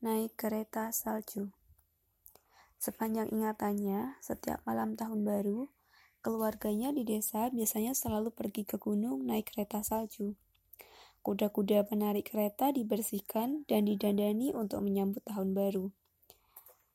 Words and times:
naik 0.00 0.32
kereta 0.32 0.88
salju. 0.96 1.52
Sepanjang 2.80 3.28
ingatannya, 3.36 4.16
setiap 4.24 4.64
malam 4.64 4.96
tahun 4.96 5.28
baru, 5.28 5.68
keluarganya 6.24 6.88
di 6.88 7.04
desa 7.04 7.52
biasanya 7.52 7.92
selalu 7.92 8.32
pergi 8.32 8.64
ke 8.64 8.80
gunung 8.80 9.28
naik 9.28 9.52
kereta 9.52 9.84
salju. 9.84 10.40
Kuda-kuda 11.20 11.84
penarik 11.84 12.32
kereta 12.32 12.72
dibersihkan 12.72 13.68
dan 13.68 13.84
didandani 13.84 14.56
untuk 14.56 14.80
menyambut 14.80 15.20
tahun 15.28 15.52
baru. 15.52 15.92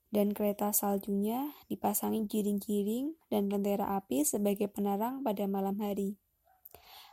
Dan 0.10 0.34
kereta 0.34 0.74
saljunya 0.74 1.54
dipasangi 1.70 2.26
giring-giring 2.26 3.14
dan 3.30 3.54
lentera 3.54 4.02
api 4.02 4.26
sebagai 4.26 4.66
penerang 4.66 5.22
pada 5.22 5.46
malam 5.46 5.78
hari. 5.78 6.18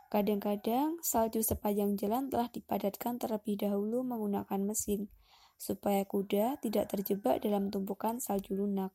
Kadang-kadang 0.09 0.97
salju 1.05 1.45
sepanjang 1.45 2.01
jalan 2.01 2.33
telah 2.33 2.49
dipadatkan 2.49 3.21
terlebih 3.21 3.61
dahulu 3.61 4.01
menggunakan 4.01 4.57
mesin, 4.65 5.13
supaya 5.59 6.03
kuda 6.03 6.59
tidak 6.59 6.91
terjebak 6.91 7.41
dalam 7.41 7.69
tumpukan 7.73 8.19
salju 8.19 8.57
lunak. 8.57 8.91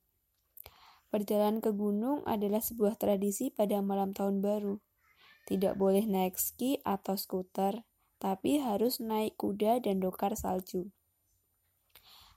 Perjalanan 1.09 1.65
ke 1.65 1.73
gunung 1.73 2.21
adalah 2.29 2.61
sebuah 2.61 3.01
tradisi 3.01 3.49
pada 3.49 3.81
malam 3.81 4.13
tahun 4.13 4.45
baru. 4.45 4.77
Tidak 5.49 5.81
boleh 5.81 6.05
naik 6.05 6.37
ski 6.37 6.85
atau 6.85 7.17
skuter, 7.17 7.89
tapi 8.21 8.61
harus 8.61 9.01
naik 9.01 9.41
kuda 9.41 9.81
dan 9.81 10.05
dokar 10.05 10.37
salju. 10.37 10.93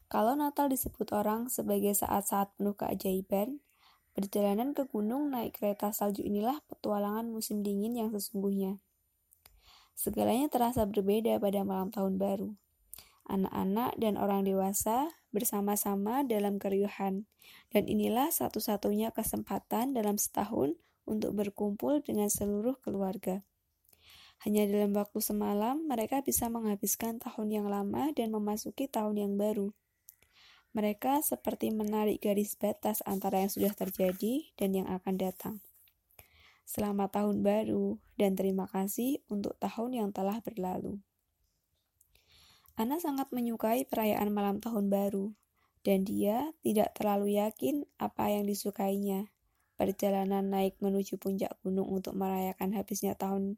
Kalau 0.08 0.36
Natal 0.36 0.72
disebut 0.72 1.12
orang 1.12 1.52
sebagai 1.52 1.92
saat-saat 1.92 2.56
penuh 2.56 2.76
keajaiban, 2.76 3.60
Perjalanan 4.12 4.76
ke 4.76 4.84
gunung 4.92 5.32
naik 5.32 5.56
kereta 5.56 5.96
salju 5.96 6.20
inilah 6.28 6.60
petualangan 6.68 7.32
musim 7.32 7.64
dingin 7.64 7.96
yang 7.96 8.12
sesungguhnya. 8.12 8.84
Segalanya 9.96 10.52
terasa 10.52 10.84
berbeda 10.84 11.40
pada 11.40 11.64
malam 11.64 11.96
tahun 11.96 12.20
baru. 12.20 12.52
Anak-anak 13.30 13.98
dan 14.02 14.18
orang 14.18 14.46
dewasa 14.46 15.12
bersama-sama 15.30 16.26
dalam 16.26 16.58
keriuhan, 16.58 17.30
dan 17.70 17.84
inilah 17.86 18.34
satu-satunya 18.34 19.14
kesempatan 19.14 19.94
dalam 19.94 20.18
setahun 20.18 20.76
untuk 21.06 21.38
berkumpul 21.38 22.02
dengan 22.02 22.28
seluruh 22.32 22.78
keluarga. 22.82 23.46
Hanya 24.42 24.66
dalam 24.66 24.98
waktu 24.98 25.22
semalam, 25.22 25.86
mereka 25.86 26.26
bisa 26.26 26.50
menghabiskan 26.50 27.22
tahun 27.22 27.62
yang 27.62 27.68
lama 27.70 28.10
dan 28.18 28.34
memasuki 28.34 28.90
tahun 28.90 29.22
yang 29.22 29.34
baru. 29.38 29.70
Mereka 30.74 31.22
seperti 31.22 31.70
menarik 31.70 32.24
garis 32.24 32.58
batas 32.58 33.06
antara 33.06 33.44
yang 33.44 33.52
sudah 33.52 33.76
terjadi 33.76 34.50
dan 34.58 34.72
yang 34.74 34.88
akan 34.90 35.20
datang. 35.20 35.56
Selamat 36.64 37.22
tahun 37.22 37.44
baru 37.44 38.00
dan 38.16 38.40
terima 38.40 38.66
kasih 38.66 39.20
untuk 39.28 39.60
tahun 39.60 39.92
yang 39.92 40.10
telah 40.16 40.40
berlalu. 40.40 41.04
Ana 42.80 43.00
sangat 43.00 43.32
menyukai 43.36 43.84
perayaan 43.84 44.32
malam 44.32 44.64
tahun 44.64 44.88
baru, 44.88 45.36
dan 45.82 46.08
dia 46.08 46.54
tidak 46.62 46.96
terlalu 46.96 47.42
yakin 47.42 47.84
apa 47.98 48.32
yang 48.32 48.48
disukainya. 48.48 49.28
Perjalanan 49.76 50.46
naik 50.48 50.78
menuju 50.78 51.18
puncak 51.18 51.58
gunung 51.66 51.90
untuk 51.90 52.14
merayakan 52.14 52.78
habisnya 52.78 53.18
tahun 53.18 53.58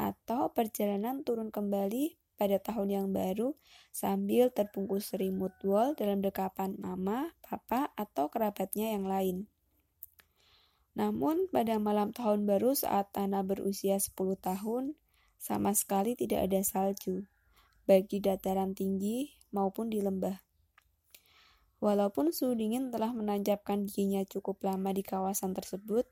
atau 0.00 0.48
perjalanan 0.56 1.20
turun 1.20 1.52
kembali 1.52 2.16
pada 2.40 2.56
tahun 2.56 2.88
yang 2.88 3.06
baru 3.12 3.52
sambil 3.92 4.48
terbungkus 4.48 5.12
serimut 5.12 5.52
wol 5.60 5.92
dalam 5.92 6.24
dekapan 6.24 6.72
mama, 6.80 7.36
papa, 7.44 7.92
atau 7.92 8.32
kerabatnya 8.32 8.96
yang 8.96 9.04
lain. 9.04 9.44
Namun 10.96 11.52
pada 11.52 11.76
malam 11.76 12.16
tahun 12.16 12.48
baru 12.48 12.72
saat 12.72 13.12
tanah 13.12 13.44
berusia 13.44 14.00
10 14.00 14.16
tahun, 14.40 14.96
sama 15.36 15.76
sekali 15.76 16.16
tidak 16.16 16.48
ada 16.48 16.64
salju, 16.64 17.28
baik 17.90 18.06
di 18.06 18.22
dataran 18.22 18.70
tinggi 18.70 19.34
maupun 19.50 19.90
di 19.90 19.98
lembah. 19.98 20.38
Walaupun 21.82 22.30
suhu 22.30 22.54
dingin 22.54 22.94
telah 22.94 23.10
menancapkan 23.10 23.82
giginya 23.90 24.22
cukup 24.22 24.62
lama 24.62 24.94
di 24.94 25.02
kawasan 25.02 25.58
tersebut, 25.58 26.06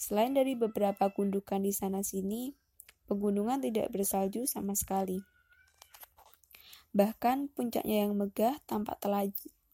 selain 0.00 0.32
dari 0.32 0.56
beberapa 0.56 1.12
gundukan 1.12 1.60
di 1.60 1.76
sana-sini, 1.76 2.56
pegunungan 3.04 3.60
tidak 3.60 3.92
bersalju 3.92 4.48
sama 4.48 4.72
sekali. 4.72 5.20
Bahkan 6.96 7.52
puncaknya 7.52 8.08
yang 8.08 8.16
megah 8.16 8.56
tampak 8.64 8.96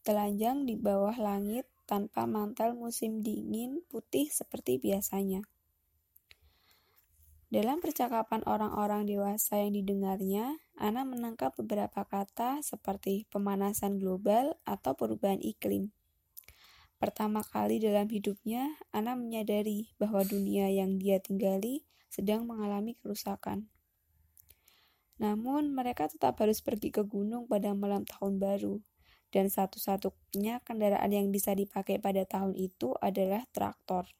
telanjang 0.03 0.67
di 0.67 0.75
bawah 0.75 1.15
langit 1.15 1.71
tanpa 1.87 2.27
mantel 2.27 2.75
musim 2.75 3.23
dingin 3.23 3.87
putih 3.87 4.27
seperti 4.35 4.83
biasanya. 4.83 5.47
Dalam 7.47 7.79
percakapan 7.79 8.43
orang-orang 8.43 9.07
dewasa 9.07 9.63
yang 9.63 9.71
didengarnya, 9.71 10.59
Ana 10.75 11.07
menangkap 11.07 11.55
beberapa 11.55 12.03
kata 12.03 12.59
seperti 12.59 13.23
pemanasan 13.31 14.03
global 14.03 14.59
atau 14.67 14.99
perubahan 14.99 15.39
iklim. 15.39 15.95
Pertama 16.99 17.47
kali 17.47 17.79
dalam 17.79 18.11
hidupnya, 18.11 18.75
Ana 18.91 19.15
menyadari 19.15 19.95
bahwa 19.95 20.27
dunia 20.27 20.67
yang 20.75 20.99
dia 20.99 21.23
tinggali 21.23 21.87
sedang 22.11 22.51
mengalami 22.51 22.99
kerusakan. 22.99 23.71
Namun, 25.23 25.71
mereka 25.71 26.11
tetap 26.11 26.43
harus 26.43 26.59
pergi 26.59 26.91
ke 26.91 27.07
gunung 27.07 27.47
pada 27.47 27.71
malam 27.79 28.03
tahun 28.03 28.43
baru, 28.43 28.83
dan 29.31 29.47
satu-satunya 29.47 30.67
kendaraan 30.67 31.15
yang 31.15 31.31
bisa 31.31 31.55
dipakai 31.55 32.03
pada 32.03 32.27
tahun 32.27 32.59
itu 32.59 32.99
adalah 32.99 33.47
traktor. 33.55 34.11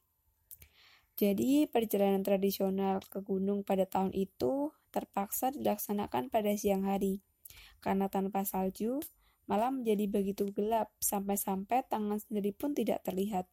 Jadi, 1.17 1.65
perjalanan 1.65 2.21
tradisional 2.21 3.01
ke 3.01 3.25
gunung 3.25 3.65
pada 3.65 3.89
tahun 3.89 4.13
itu 4.13 4.69
terpaksa 4.93 5.49
dilaksanakan 5.49 6.29
pada 6.29 6.53
siang 6.53 6.85
hari, 6.85 7.25
karena 7.81 8.05
tanpa 8.05 8.45
salju, 8.45 9.01
malam 9.49 9.81
menjadi 9.81 10.05
begitu 10.05 10.53
gelap 10.53 10.93
sampai-sampai 11.01 11.89
tangan 11.89 12.21
sendiri 12.21 12.53
pun 12.53 12.77
tidak 12.77 13.01
terlihat. 13.01 13.49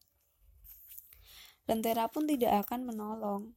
Lentera 1.65 2.13
pun 2.13 2.29
tidak 2.29 2.69
akan 2.69 2.85
menolong, 2.85 3.57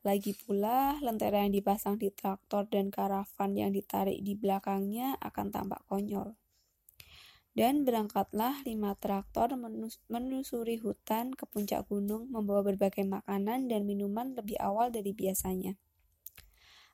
lagi 0.00 0.32
pula, 0.32 0.96
lentera 1.00 1.44
yang 1.44 1.52
dipasang 1.52 2.00
di 2.00 2.08
traktor 2.08 2.64
dan 2.68 2.88
karavan 2.88 3.52
yang 3.52 3.72
ditarik 3.72 4.20
di 4.24 4.32
belakangnya 4.32 5.16
akan 5.20 5.52
tampak 5.52 5.80
konyol. 5.88 6.36
Dan 7.50 7.82
berangkatlah 7.82 8.62
lima 8.62 8.94
traktor 8.94 9.50
menus 9.58 9.98
menusuri 10.06 10.78
hutan 10.78 11.34
ke 11.34 11.44
puncak 11.50 11.90
gunung 11.90 12.30
membawa 12.30 12.62
berbagai 12.62 13.02
makanan 13.02 13.66
dan 13.66 13.84
minuman 13.84 14.38
lebih 14.38 14.54
awal 14.62 14.94
dari 14.94 15.10
biasanya. 15.10 15.74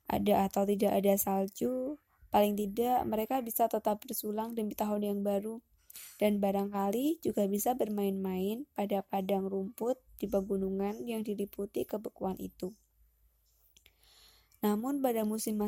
Ada 0.09 0.49
atau 0.49 0.65
tidak 0.65 0.97
ada 0.97 1.13
salju, 1.21 2.01
paling 2.33 2.57
tidak 2.57 3.05
mereka 3.05 3.45
bisa 3.45 3.69
tetap 3.69 4.01
bersulang 4.01 4.57
demi 4.57 4.73
tahun 4.73 5.05
yang 5.05 5.21
baru 5.21 5.61
dan 6.17 6.41
barangkali 6.41 7.21
juga 7.21 7.49
bisa 7.49 7.73
bermain-main 7.77 8.65
pada 8.73 9.05
padang 9.05 9.49
rumput 9.49 10.01
di 10.17 10.29
pegunungan 10.29 11.05
yang 11.05 11.21
diliputi 11.21 11.85
kebekuan 11.85 12.37
itu. 12.41 12.73
Namun 14.65 15.05
pada 15.05 15.25
musim 15.29 15.61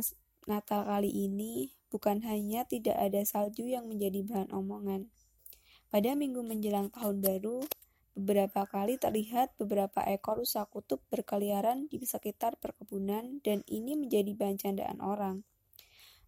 Natal 0.49 0.89
kali 0.89 1.13
ini, 1.13 1.69
bukan 1.89 2.25
hanya 2.25 2.65
tidak 2.65 2.97
ada 2.97 3.25
salju 3.25 3.69
yang 3.69 3.89
menjadi 3.89 4.25
bahan 4.25 4.49
omongan. 4.53 5.09
Pada 5.89 6.13
minggu 6.13 6.45
menjelang 6.45 6.93
tahun 6.93 7.25
baru, 7.25 7.65
beberapa 8.19 8.67
kali 8.69 9.01
terlihat 9.01 9.57
beberapa 9.57 10.05
ekor 10.05 10.43
rusa 10.43 10.67
kutub 10.69 11.01
berkeliaran 11.09 11.87
di 11.87 12.03
sekitar 12.03 12.61
perkebunan 12.61 13.41
dan 13.41 13.65
ini 13.71 13.97
menjadi 13.97 14.35
bahan 14.37 14.57
candaan 14.59 14.99
orang. 15.01 15.47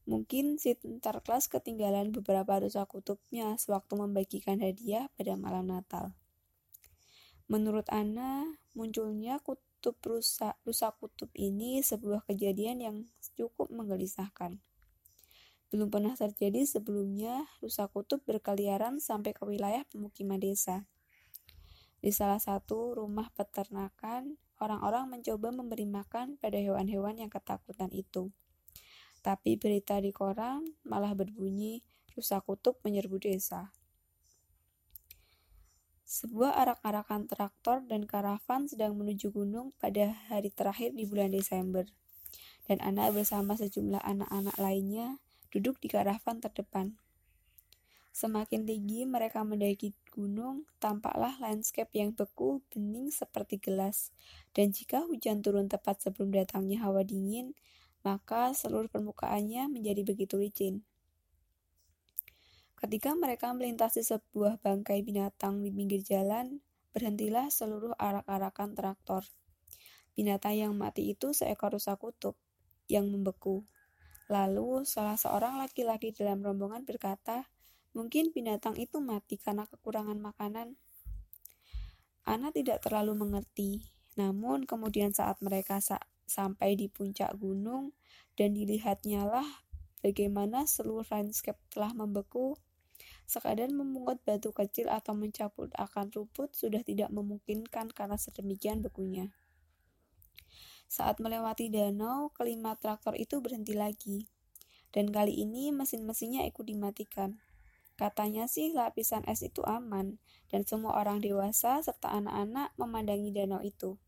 Mungkin 0.08 0.56
si 0.56 0.74
kelas 0.80 1.52
ketinggalan 1.52 2.10
beberapa 2.10 2.62
rusa 2.62 2.88
kutubnya 2.88 3.54
sewaktu 3.60 3.94
membagikan 4.00 4.58
hadiah 4.58 5.12
pada 5.18 5.36
malam 5.36 5.68
Natal. 5.68 6.16
Menurut 7.50 7.90
Ana, 7.90 8.46
munculnya 8.78 9.42
kutub 9.42 9.98
rusa, 10.06 10.54
rusa 10.62 10.94
kutub 10.94 11.28
ini 11.34 11.82
sebuah 11.82 12.22
kejadian 12.30 12.78
yang 12.78 12.96
cukup 13.34 13.68
menggelisahkan. 13.74 14.62
Belum 15.70 15.86
pernah 15.86 16.18
terjadi 16.18 16.66
sebelumnya 16.66 17.46
rusa 17.62 17.86
kutub 17.86 18.26
berkeliaran 18.26 18.98
sampai 18.98 19.30
ke 19.30 19.46
wilayah 19.46 19.86
pemukiman 19.86 20.42
desa. 20.42 20.90
Di 22.02 22.10
salah 22.10 22.42
satu 22.42 22.98
rumah 22.98 23.30
peternakan, 23.38 24.34
orang-orang 24.58 25.06
mencoba 25.06 25.54
memberi 25.54 25.86
makan 25.86 26.42
pada 26.42 26.58
hewan-hewan 26.58 27.22
yang 27.22 27.30
ketakutan 27.30 27.86
itu. 27.94 28.34
Tapi 29.22 29.54
berita 29.60 30.00
di 30.02 30.10
koran 30.10 30.64
malah 30.82 31.14
berbunyi 31.14 31.86
rusa 32.18 32.42
kutub 32.42 32.82
menyerbu 32.82 33.22
desa. 33.22 33.70
Sebuah 36.10 36.58
arak-arakan 36.66 37.30
traktor 37.30 37.86
dan 37.86 38.02
karavan 38.10 38.66
sedang 38.66 38.98
menuju 38.98 39.30
gunung 39.30 39.70
pada 39.78 40.10
hari 40.26 40.50
terakhir 40.50 40.98
di 40.98 41.06
bulan 41.06 41.30
Desember. 41.30 41.86
Dan 42.66 42.82
anak 42.82 43.14
bersama 43.14 43.54
sejumlah 43.54 44.02
anak-anak 44.02 44.58
lainnya 44.58 45.22
duduk 45.50 45.82
di 45.82 45.90
karavan 45.90 46.38
terdepan. 46.38 46.96
Semakin 48.10 48.66
tinggi 48.66 49.06
mereka 49.06 49.46
mendaki 49.46 49.94
gunung, 50.10 50.66
tampaklah 50.82 51.38
landscape 51.38 51.94
yang 51.94 52.10
beku, 52.10 52.58
bening 52.74 53.14
seperti 53.14 53.62
gelas. 53.62 54.10
Dan 54.50 54.74
jika 54.74 55.06
hujan 55.06 55.46
turun 55.46 55.70
tepat 55.70 56.02
sebelum 56.02 56.34
datangnya 56.34 56.82
hawa 56.82 57.06
dingin, 57.06 57.54
maka 58.02 58.50
seluruh 58.50 58.90
permukaannya 58.90 59.70
menjadi 59.70 60.02
begitu 60.02 60.40
licin. 60.42 60.82
Ketika 62.80 63.12
mereka 63.12 63.52
melintasi 63.52 64.00
sebuah 64.00 64.58
bangkai 64.64 65.04
binatang 65.04 65.60
di 65.60 65.68
pinggir 65.68 66.00
jalan, 66.00 66.64
berhentilah 66.96 67.52
seluruh 67.52 67.92
arak-arakan 68.00 68.72
traktor. 68.72 69.22
Binatang 70.16 70.56
yang 70.56 70.72
mati 70.74 71.12
itu 71.12 71.30
seekor 71.30 71.76
rusa 71.76 71.94
kutub 72.00 72.34
yang 72.90 73.06
membeku. 73.06 73.62
Lalu 74.30 74.86
salah 74.86 75.18
seorang 75.18 75.58
laki-laki 75.58 76.14
dalam 76.14 76.38
rombongan 76.38 76.86
berkata, 76.86 77.50
mungkin 77.98 78.30
binatang 78.30 78.78
itu 78.78 79.02
mati 79.02 79.42
karena 79.42 79.66
kekurangan 79.66 80.22
makanan. 80.22 80.78
Ana 82.22 82.54
tidak 82.54 82.86
terlalu 82.86 83.18
mengerti, 83.18 83.90
namun 84.14 84.70
kemudian 84.70 85.10
saat 85.10 85.42
mereka 85.42 85.82
sa 85.82 85.98
sampai 86.30 86.78
di 86.78 86.86
puncak 86.86 87.34
gunung 87.42 87.90
dan 88.38 88.54
dilihatnya 88.54 89.26
lah 89.26 89.66
bagaimana 89.98 90.62
seluruh 90.62 91.02
landscape 91.10 91.58
telah 91.74 91.90
membeku, 91.90 92.54
sekadar 93.26 93.66
memungut 93.74 94.22
batu 94.22 94.54
kecil 94.54 94.94
atau 94.94 95.18
mencabut 95.18 95.74
akan 95.74 96.06
rumput 96.14 96.54
sudah 96.54 96.86
tidak 96.86 97.10
memungkinkan 97.10 97.90
karena 97.90 98.14
sedemikian 98.14 98.78
bekunya. 98.78 99.34
Saat 100.90 101.22
melewati 101.22 101.70
danau, 101.70 102.34
kelima 102.34 102.74
traktor 102.74 103.14
itu 103.14 103.38
berhenti 103.38 103.78
lagi. 103.78 104.26
Dan 104.90 105.14
kali 105.14 105.38
ini 105.38 105.70
mesin-mesinnya 105.70 106.42
ikut 106.50 106.66
dimatikan. 106.66 107.38
Katanya 107.94 108.50
sih 108.50 108.74
lapisan 108.74 109.22
es 109.30 109.46
itu 109.46 109.62
aman, 109.62 110.18
dan 110.50 110.66
semua 110.66 110.98
orang 110.98 111.22
dewasa 111.22 111.78
serta 111.78 112.10
anak-anak 112.10 112.74
memandangi 112.74 113.30
danau 113.30 113.62
itu. 113.62 114.02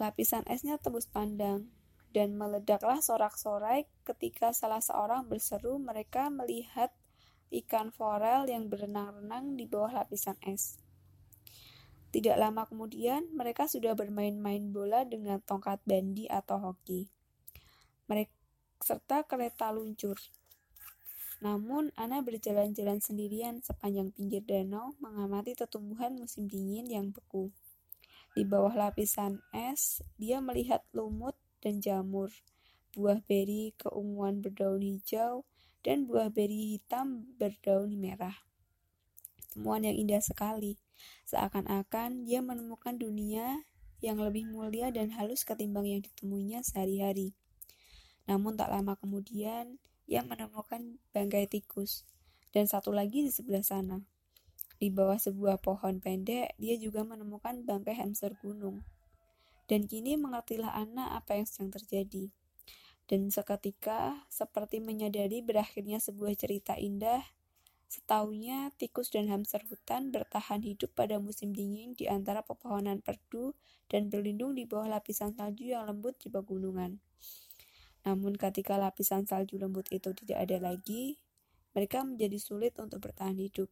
Lapisan 0.00 0.48
esnya 0.48 0.80
tebus 0.80 1.04
pandang, 1.04 1.68
dan 2.08 2.40
meledaklah 2.40 3.04
sorak-sorai 3.04 3.84
ketika 4.08 4.56
salah 4.56 4.80
seorang 4.80 5.28
berseru 5.28 5.76
mereka 5.76 6.32
melihat 6.32 6.88
ikan 7.52 7.92
forel 7.92 8.48
yang 8.48 8.72
berenang-renang 8.72 9.60
di 9.60 9.68
bawah 9.68 10.00
lapisan 10.00 10.40
es. 10.40 10.80
Tidak 12.10 12.34
lama 12.34 12.66
kemudian, 12.66 13.30
mereka 13.30 13.70
sudah 13.70 13.94
bermain-main 13.94 14.74
bola 14.74 15.06
dengan 15.06 15.38
tongkat 15.46 15.78
bandi 15.86 16.26
atau 16.26 16.58
hoki. 16.58 17.06
Mereka 18.10 18.34
serta 18.82 19.22
kereta 19.22 19.70
luncur. 19.70 20.18
Namun, 21.40 21.94
Ana 21.94 22.20
berjalan-jalan 22.20 22.98
sendirian 22.98 23.62
sepanjang 23.62 24.10
pinggir 24.10 24.42
danau 24.42 24.98
mengamati 24.98 25.54
pertumbuhan 25.54 26.18
musim 26.18 26.50
dingin 26.50 26.90
yang 26.90 27.14
beku. 27.14 27.54
Di 28.34 28.42
bawah 28.42 28.74
lapisan 28.74 29.38
es, 29.54 30.02
dia 30.18 30.42
melihat 30.42 30.82
lumut 30.90 31.38
dan 31.62 31.78
jamur, 31.78 32.34
buah 32.92 33.22
beri 33.22 33.72
keunguan 33.78 34.42
berdaun 34.42 34.82
hijau, 34.82 35.46
dan 35.80 36.04
buah 36.04 36.28
beri 36.28 36.76
hitam 36.76 37.24
berdaun 37.38 37.96
merah. 37.96 38.49
Temuan 39.50 39.82
yang 39.82 39.98
indah 39.98 40.22
sekali. 40.22 40.78
Seakan-akan 41.26 42.24
dia 42.26 42.38
menemukan 42.38 42.94
dunia 42.94 43.66
yang 44.00 44.22
lebih 44.22 44.48
mulia 44.48 44.88
dan 44.88 45.12
halus 45.12 45.44
ketimbang 45.44 45.84
yang 45.84 46.00
ditemuinya 46.00 46.64
sehari-hari. 46.64 47.36
Namun 48.24 48.56
tak 48.56 48.72
lama 48.72 48.96
kemudian, 48.96 49.76
ia 50.08 50.22
menemukan 50.24 50.98
bangkai 51.12 51.46
tikus, 51.46 52.06
dan 52.50 52.66
satu 52.66 52.90
lagi 52.90 53.26
di 53.26 53.30
sebelah 53.30 53.62
sana. 53.62 53.98
Di 54.80 54.88
bawah 54.88 55.20
sebuah 55.20 55.60
pohon 55.60 56.00
pendek, 56.00 56.56
dia 56.56 56.74
juga 56.80 57.04
menemukan 57.04 57.66
bangkai 57.68 58.00
hamster 58.00 58.32
gunung. 58.40 58.80
Dan 59.68 59.84
kini 59.86 60.16
mengertilah 60.16 60.72
anak 60.72 61.20
apa 61.20 61.36
yang 61.36 61.46
sedang 61.46 61.70
terjadi. 61.70 62.32
Dan 63.04 63.28
seketika, 63.28 64.24
seperti 64.32 64.80
menyadari 64.80 65.44
berakhirnya 65.44 66.00
sebuah 66.00 66.32
cerita 66.38 66.78
indah, 66.80 67.20
Setahunya, 67.90 68.70
tikus 68.78 69.10
dan 69.10 69.26
hamster 69.26 69.66
hutan 69.66 70.14
bertahan 70.14 70.62
hidup 70.62 70.94
pada 70.94 71.18
musim 71.18 71.50
dingin 71.50 71.98
di 71.98 72.06
antara 72.06 72.46
pepohonan 72.46 73.02
perdu 73.02 73.50
dan 73.90 74.06
berlindung 74.06 74.54
di 74.54 74.62
bawah 74.62 74.86
lapisan 74.86 75.34
salju 75.34 75.74
yang 75.74 75.90
lembut 75.90 76.14
di 76.22 76.30
pegunungan. 76.30 77.02
Namun 78.06 78.38
ketika 78.38 78.78
lapisan 78.78 79.26
salju 79.26 79.58
lembut 79.58 79.90
itu 79.90 80.14
tidak 80.14 80.38
ada 80.46 80.70
lagi, 80.70 81.18
mereka 81.74 82.06
menjadi 82.06 82.38
sulit 82.38 82.78
untuk 82.78 83.02
bertahan 83.10 83.34
hidup. 83.34 83.66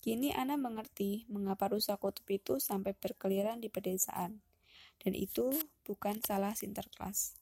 Kini 0.00 0.32
Ana 0.32 0.56
mengerti 0.56 1.28
mengapa 1.28 1.68
rusa 1.68 2.00
kutub 2.00 2.24
itu 2.32 2.56
sampai 2.56 2.96
berkeliaran 2.96 3.60
di 3.60 3.68
pedesaan. 3.68 4.40
Dan 4.96 5.12
itu 5.12 5.52
bukan 5.84 6.24
salah 6.24 6.56
Sinterklas. 6.56 7.36